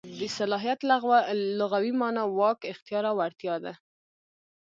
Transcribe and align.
د 0.19 0.21
صلاحیت 0.37 0.79
لغوي 1.59 1.91
مانا 1.99 2.23
واک، 2.37 2.59
اختیار 2.71 3.03
او 3.11 3.15
وړتیا 3.19 3.55
ده. 3.63 3.73